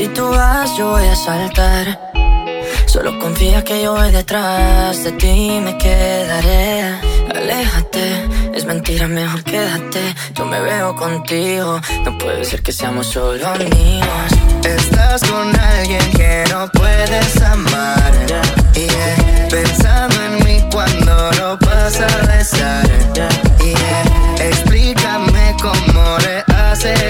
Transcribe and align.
Si 0.00 0.08
tú 0.08 0.30
vas, 0.30 0.78
yo 0.78 0.92
voy 0.92 1.06
a 1.06 1.14
saltar. 1.14 2.00
Solo 2.86 3.18
confía 3.18 3.62
que 3.62 3.82
yo 3.82 3.92
voy 3.92 4.10
detrás 4.10 5.04
de 5.04 5.12
ti 5.12 5.60
me 5.62 5.76
quedaré. 5.76 6.94
Aléjate, 7.36 8.26
es 8.54 8.64
mentira, 8.64 9.06
mejor 9.06 9.44
quédate. 9.44 10.00
Yo 10.32 10.46
me 10.46 10.58
veo 10.58 10.96
contigo, 10.96 11.78
no 12.02 12.16
puede 12.16 12.46
ser 12.46 12.62
que 12.62 12.72
seamos 12.72 13.08
solo 13.08 13.46
amigos. 13.46 14.30
Estás 14.64 15.22
con 15.22 15.54
alguien 15.60 16.10
que 16.12 16.44
no 16.50 16.66
puedes 16.72 17.42
amar. 17.42 18.10
Yeah. 18.72 19.48
Pensando 19.50 20.16
en 20.22 20.44
mí 20.46 20.64
cuando 20.72 21.30
lo 21.32 21.58
vas 21.58 22.00
a 22.00 22.26
besar. 22.26 22.88
Yeah. 23.12 24.48
Explícame 24.48 25.54
cómo 25.60 26.16
le 26.24 26.42
haces, 26.54 27.09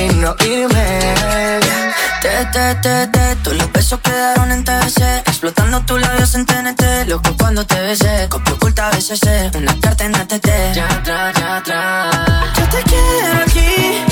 y 0.00 0.14
no 0.16 0.34
irme. 0.44 1.60
Te, 2.20 2.44
te, 2.52 2.74
te, 2.76 3.06
te, 3.06 3.36
todos 3.36 3.56
los 3.56 3.72
besos 3.72 4.00
quedaron 4.00 4.50
en 4.50 4.64
TBC 4.64 5.00
Explotando 5.26 5.80
tus 5.82 6.00
labios 6.00 6.34
en 6.34 6.44
TNT 6.44 7.06
Loco 7.06 7.30
cuando 7.38 7.64
te 7.64 7.80
besé, 7.80 8.26
copio 8.28 8.54
oculta 8.54 8.90
veces 8.90 9.20
Una 9.54 9.78
carta 9.80 10.04
en 10.04 10.16
ATT 10.16 10.48
Ya 10.74 10.86
atrás, 10.86 11.34
ya 11.38 11.56
atrás 11.58 12.16
Yo 12.56 12.68
te 12.68 12.82
quiero 12.82 13.42
aquí 13.46 14.04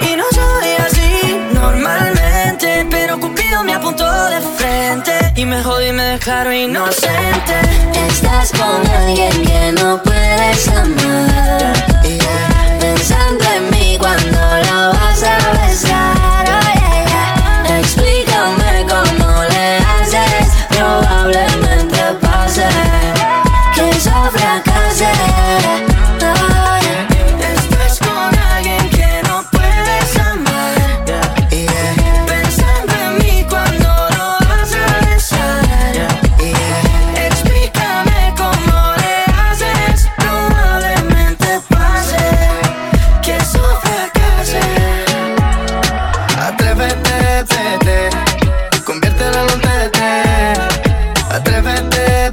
Y 0.00 0.16
no 0.16 0.24
soy 0.32 0.70
así 0.78 1.36
normalmente 1.52 2.86
Pero 2.90 3.20
Cupido 3.20 3.62
me 3.64 3.74
apuntó 3.74 4.10
de 4.26 4.40
frente 4.56 5.32
Y 5.36 5.44
me 5.44 5.62
jodí 5.62 5.88
y 5.88 5.92
me 5.92 6.04
dejaron 6.04 6.54
inocente. 6.54 7.60
Estás 8.08 8.50
con 8.52 8.86
alguien 8.96 9.42
que 9.42 9.72
no 9.72 10.02
puedes 10.02 10.68
amar 10.68 11.29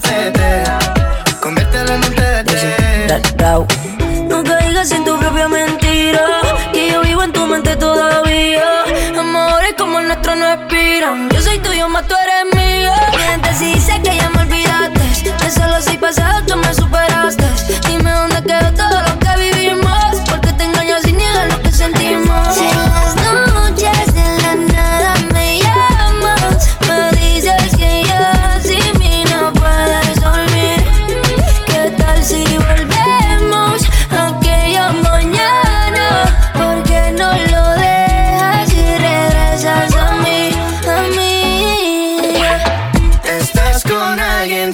tete. 0.07 0.63
Conviértelo 1.41 1.94
en 1.94 2.03
un 2.03 2.16
tete. 2.16 2.57
No 4.29 4.44
caigas 4.44 4.91
en 4.91 5.03
tu 5.06 5.18
propia 5.18 5.47
mentira. 5.47 6.25
Que 6.73 6.91
yo 6.91 7.01
vivo 7.01 7.23
en 7.23 7.31
tu 7.31 7.45
mente 7.45 7.75
todavía. 7.75 8.63
Amores 9.18 9.73
como 9.78 10.00
el 10.00 10.07
nuestro 10.07 10.35
no 10.35 10.45
expiran. 10.53 11.29
Yo 11.29 11.41
soy 11.41 11.59
tuyo, 11.59 11.88
más 11.90 12.07
tú 12.07 12.16
eres 12.16 12.26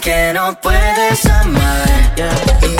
que 0.04 0.34
no 0.34 0.54
puedes 0.60 1.26
amar. 1.26 2.73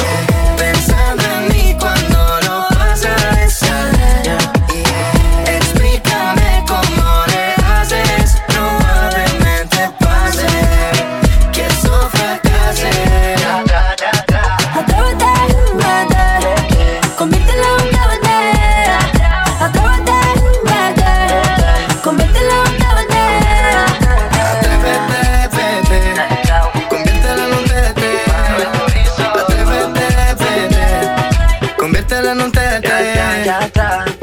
tele, 32.14 32.36
no 32.36 32.52
te 32.52 32.60
detalles. 32.60 34.23